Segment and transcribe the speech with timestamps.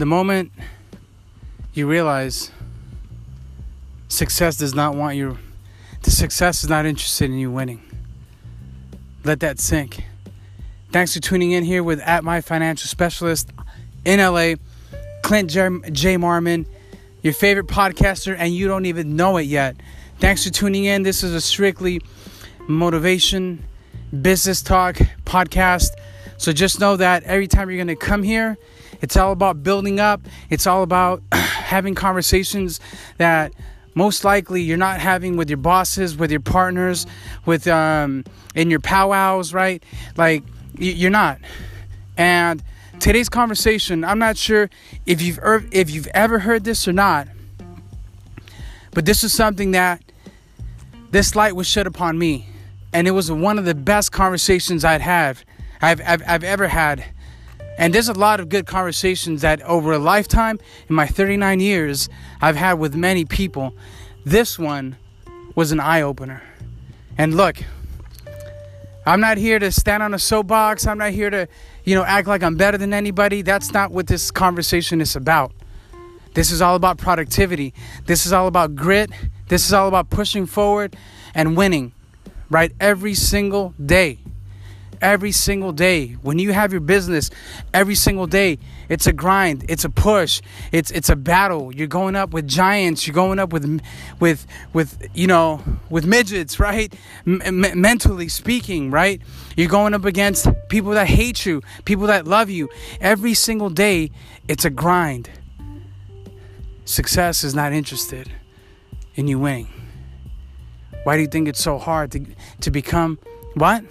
[0.00, 0.50] the moment
[1.74, 2.50] you realize
[4.08, 5.36] success does not want you,
[6.04, 7.82] the success is not interested in you winning.
[9.24, 10.02] Let that sink.
[10.90, 13.50] Thanks for tuning in here with at my financial specialist
[14.06, 14.54] in LA,
[15.22, 15.68] Clint J.
[16.16, 16.64] Marmon,
[17.22, 19.76] your favorite podcaster, and you don't even know it yet.
[20.18, 21.02] Thanks for tuning in.
[21.02, 22.00] This is a strictly
[22.66, 23.62] motivation,
[24.22, 24.96] business talk
[25.26, 25.90] podcast.
[26.40, 28.56] So just know that every time you're going to come here,
[29.02, 30.22] it's all about building up.
[30.48, 32.80] It's all about having conversations
[33.18, 33.52] that
[33.94, 37.06] most likely you're not having with your bosses, with your partners,
[37.44, 39.84] with um, in your powwows, right?
[40.16, 40.42] Like
[40.78, 41.40] you're not.
[42.16, 42.62] And
[43.00, 44.70] today's conversation, I'm not sure
[45.04, 47.28] if you've er- if you've ever heard this or not,
[48.92, 50.02] but this is something that
[51.10, 52.48] this light was shed upon me,
[52.94, 55.36] and it was one of the best conversations I'd had,
[55.82, 57.04] I've, I've, I've ever had.
[57.78, 62.08] And there's a lot of good conversations that over a lifetime, in my 39 years,
[62.40, 63.74] I've had with many people.
[64.24, 64.96] This one
[65.54, 66.42] was an eye opener.
[67.16, 67.56] And look,
[69.06, 70.86] I'm not here to stand on a soapbox.
[70.86, 71.48] I'm not here to,
[71.84, 73.42] you know, act like I'm better than anybody.
[73.42, 75.52] That's not what this conversation is about.
[76.34, 77.74] This is all about productivity.
[78.06, 79.10] This is all about grit.
[79.48, 80.96] This is all about pushing forward
[81.34, 81.92] and winning,
[82.50, 82.72] right?
[82.78, 84.18] Every single day.
[85.00, 86.08] Every single day.
[86.22, 87.30] When you have your business,
[87.72, 91.74] every single day, it's a grind, it's a push, it's it's a battle.
[91.74, 93.80] You're going up with giants, you're going up with
[94.18, 96.94] with with you know, with midgets, right?
[97.26, 99.22] M- mentally speaking, right?
[99.56, 102.68] You're going up against people that hate you, people that love you.
[103.00, 104.10] Every single day,
[104.48, 105.30] it's a grind.
[106.84, 108.30] Success is not interested
[109.14, 109.68] in you winning.
[111.04, 112.26] Why do you think it's so hard to,
[112.60, 113.18] to become
[113.54, 113.84] what?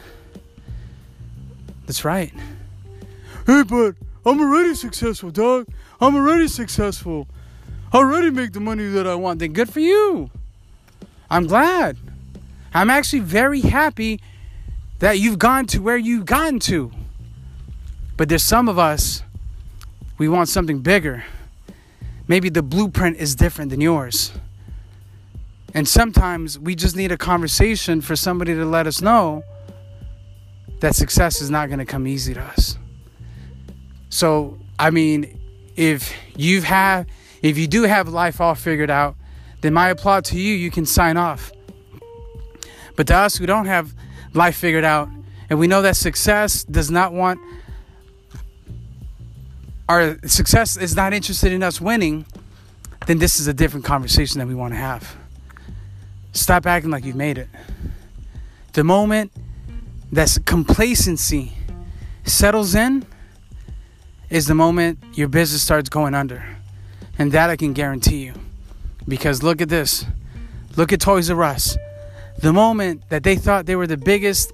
[1.89, 2.31] That's right.
[3.47, 5.67] Hey, but I'm already successful, dog.
[5.99, 7.27] I'm already successful.
[7.91, 9.39] I already make the money that I want.
[9.39, 10.29] Then good for you.
[11.31, 11.97] I'm glad.
[12.75, 14.21] I'm actually very happy
[14.99, 16.91] that you've gone to where you've gotten to.
[18.17, 19.23] But there's some of us,
[20.19, 21.23] we want something bigger.
[22.27, 24.31] Maybe the blueprint is different than yours.
[25.73, 29.43] And sometimes we just need a conversation for somebody to let us know
[30.79, 32.77] that success is not going to come easy to us.
[34.09, 35.39] So, I mean,
[35.75, 37.07] if you've had
[37.41, 39.15] if you do have life all figured out,
[39.61, 41.51] then my applaud to you, you can sign off.
[42.95, 43.93] But to us who don't have
[44.33, 45.09] life figured out,
[45.49, 47.39] and we know that success does not want
[49.87, 52.23] our success is not interested in us winning,
[53.07, 55.17] then this is a different conversation that we want to have.
[56.31, 57.47] Stop acting like you've made it.
[58.73, 59.31] The moment
[60.11, 61.53] that complacency
[62.25, 63.05] settles in
[64.29, 66.43] is the moment your business starts going under.
[67.17, 68.33] And that I can guarantee you.
[69.07, 70.05] Because look at this.
[70.75, 71.77] Look at Toys R Us.
[72.37, 74.53] The moment that they thought they were the biggest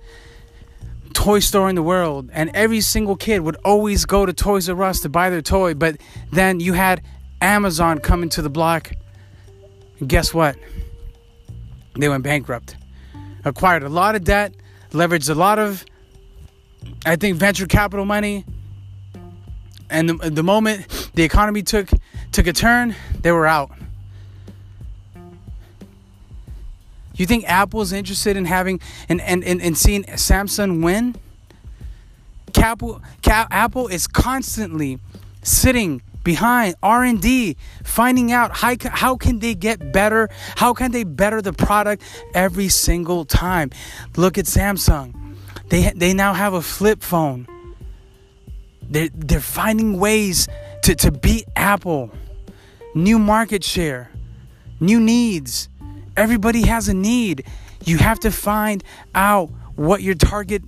[1.13, 4.83] toy store in the world, and every single kid would always go to Toys R
[4.83, 5.97] Us to buy their toy, but
[6.31, 7.01] then you had
[7.41, 8.91] Amazon coming to the block.
[9.99, 10.55] And guess what?
[11.97, 12.75] they went bankrupt.
[13.43, 14.53] Acquired a lot of debt,
[14.95, 15.85] leveraged a lot of,
[17.05, 18.45] I think, venture capital money.
[19.89, 21.89] And the, the moment the economy took
[22.31, 23.71] took a turn, they were out.
[27.13, 31.15] You think Apple's interested in having and and, and, and seeing Samsung win?
[32.57, 34.97] Apple, Apple is constantly
[35.43, 37.55] sitting behind R&D,
[37.85, 40.27] finding out how, how can they get better,
[40.57, 42.03] how can they better the product
[42.33, 43.69] every single time.
[44.17, 45.13] Look at Samsung.
[45.69, 47.47] They they now have a flip phone.
[48.81, 50.47] They're, they're finding ways
[50.83, 52.11] to, to beat Apple.
[52.93, 54.11] New market share,
[54.79, 55.69] new needs.
[56.15, 57.45] Everybody has a need.
[57.83, 58.83] You have to find
[59.13, 60.63] out what your target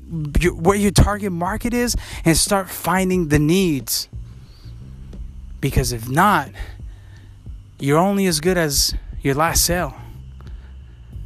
[0.52, 1.96] what your target market is
[2.26, 4.10] and start finding the needs.
[5.68, 6.50] Because if not,
[7.78, 9.94] you're only as good as your last sale.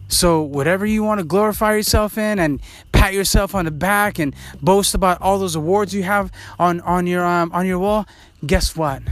[0.08, 2.60] So, whatever you want to glorify yourself in and
[2.92, 7.06] pat yourself on the back and boast about all those awards you have on, on,
[7.06, 8.08] your, um, on your wall,
[8.44, 9.04] guess what?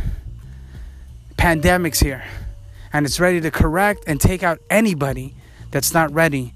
[1.37, 2.23] Pandemic's here.
[2.91, 5.35] And it's ready to correct and take out anybody
[5.69, 6.55] that's not ready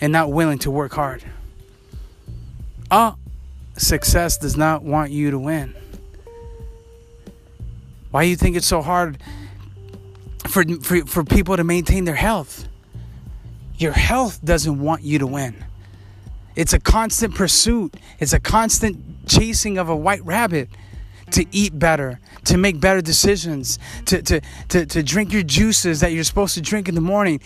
[0.00, 1.22] and not willing to work hard.
[2.90, 3.14] Oh,
[3.76, 5.76] success does not want you to win.
[8.14, 9.18] Why do you think it's so hard
[10.46, 12.68] for, for, for people to maintain their health?
[13.76, 15.64] Your health doesn't want you to win.
[16.54, 20.68] It's a constant pursuit, it's a constant chasing of a white rabbit.
[21.32, 26.12] To eat better, to make better decisions, to, to, to, to drink your juices that
[26.12, 27.40] you're supposed to drink in the morning,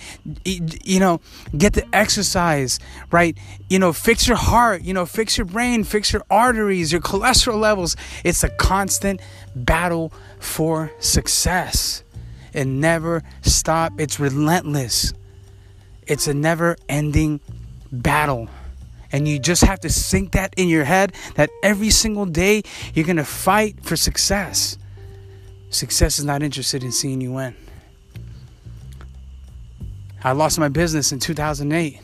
[0.45, 1.21] you know,
[1.57, 2.81] get the exercise,
[3.11, 3.37] right?
[3.69, 7.61] You know, fix your heart, you know, fix your brain, fix your arteries, your cholesterol
[7.61, 7.97] levels.
[8.25, 9.21] It's a constant
[9.55, 12.03] battle for success.
[12.53, 14.01] It never stop.
[14.01, 15.13] It's relentless.
[16.07, 17.41] It's a never ending
[17.93, 18.49] battle.
[19.11, 22.63] And you just have to sink that in your head that every single day
[22.95, 24.77] you're going to fight for success.
[25.71, 27.55] Success is not interested in seeing you win.
[30.23, 32.01] I lost my business in 2008.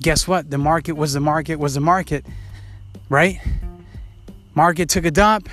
[0.00, 0.50] Guess what?
[0.50, 2.26] The market was the market was the market,
[3.08, 3.40] right?
[4.54, 5.48] Market took a dump.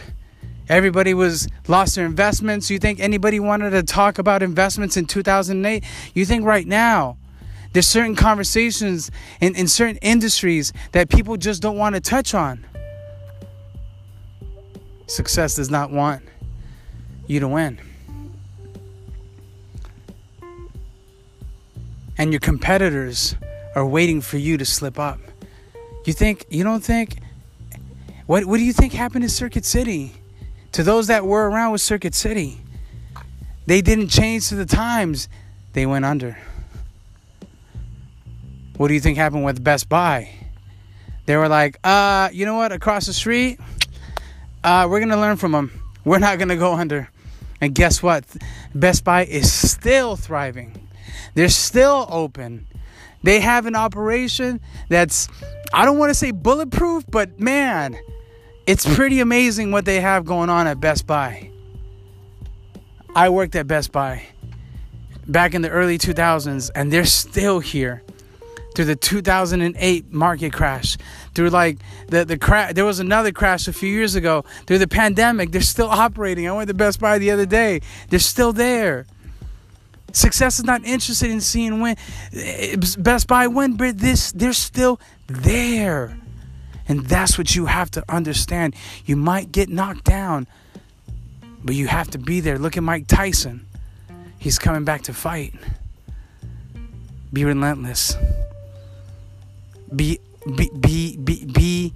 [0.67, 2.69] Everybody was lost their investments.
[2.69, 5.83] You think anybody wanted to talk about investments in 2008?
[6.13, 7.17] You think right now
[7.73, 12.65] there's certain conversations in, in certain industries that people just don't want to touch on.
[15.07, 16.23] Success does not want
[17.27, 17.79] you to win.
[22.17, 23.35] And your competitors
[23.75, 25.19] are waiting for you to slip up.
[26.05, 27.19] You think, you don't think,
[28.25, 30.13] what, what do you think happened in Circuit City?
[30.73, 32.59] To those that were around with Circuit City,
[33.65, 35.29] they didn't change to the times,
[35.73, 36.37] they went under.
[38.79, 40.29] What do you think happened with Best Buy?
[41.25, 42.71] They were like, uh, you know what?
[42.71, 43.59] Across the street,
[44.63, 45.83] uh, we're gonna learn from them.
[46.05, 47.09] We're not gonna go under.
[47.59, 48.23] And guess what?
[48.73, 50.87] Best Buy is still thriving.
[51.33, 52.67] They're still open.
[53.21, 55.27] They have an operation that's,
[55.73, 57.99] I don't want to say bulletproof, but man,
[58.65, 61.51] it's pretty amazing what they have going on at Best Buy.
[63.13, 64.23] I worked at Best Buy
[65.27, 68.03] back in the early 2000s, and they're still here
[68.79, 70.95] through the 2008 market crash,
[71.35, 72.71] through like the the crash.
[72.75, 74.45] There was another crash a few years ago.
[74.67, 76.47] Through the pandemic, they're still operating.
[76.47, 77.81] I went to Best Buy the other day.
[78.07, 79.05] They're still there.
[80.13, 81.97] Success is not interested in seeing when
[82.99, 84.97] Best Buy win, but this they're still
[85.27, 86.17] there.
[86.87, 88.77] And that's what you have to understand.
[89.05, 90.47] You might get knocked down,
[91.65, 92.57] but you have to be there.
[92.57, 93.67] Look at Mike Tyson.
[94.37, 95.53] He's coming back to fight.
[97.33, 98.15] Be relentless
[99.95, 100.19] be
[100.55, 101.93] be be be, be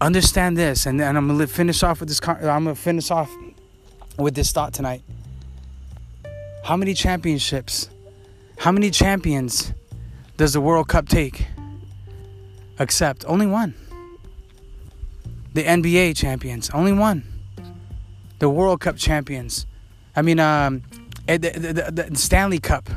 [0.00, 3.30] understand this and, and i'm gonna finish off with this i'm gonna finish off
[4.18, 5.02] with this thought tonight.
[6.64, 7.88] How many championships
[8.58, 9.72] how many champions
[10.36, 11.46] does the world cup take?
[12.80, 13.74] Accept only one.
[15.54, 17.22] The nba champions only one.
[18.40, 19.66] The world cup champions.
[20.16, 20.82] I mean um
[21.28, 22.90] eh, the, the, the, the stanley cup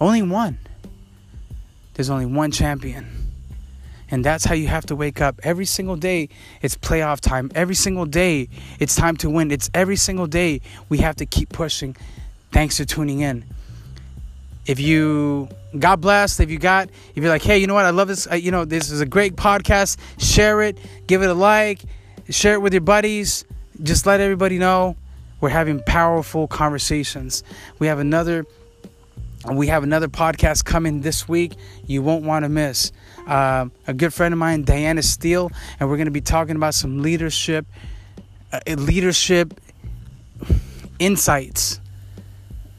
[0.00, 0.58] only one.
[1.94, 3.17] There's only one champion
[4.10, 6.28] and that's how you have to wake up every single day.
[6.62, 7.50] It's playoff time.
[7.54, 9.50] Every single day, it's time to win.
[9.50, 11.96] It's every single day we have to keep pushing.
[12.52, 13.44] Thanks for tuning in.
[14.66, 17.90] If you God bless, if you got, if you're like, hey, you know what, I
[17.90, 18.26] love this.
[18.30, 19.98] Uh, you know, this is a great podcast.
[20.18, 21.82] Share it, give it a like,
[22.30, 23.44] share it with your buddies.
[23.82, 24.96] Just let everybody know
[25.40, 27.44] we're having powerful conversations.
[27.78, 28.46] We have another
[29.46, 31.54] we have another podcast coming this week.
[31.86, 32.92] You won't want to miss.
[33.26, 36.72] Uh, a good friend of mine diana steele and we're going to be talking about
[36.72, 37.66] some leadership
[38.52, 39.52] uh, leadership
[40.98, 41.78] insights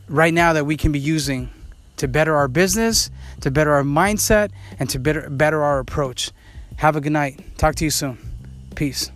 [0.07, 1.51] right now that we can be using
[1.97, 6.31] to better our business to better our mindset and to better, better our approach.
[6.77, 7.57] Have a good night.
[7.57, 8.17] Talk to you soon.
[8.75, 9.11] Peace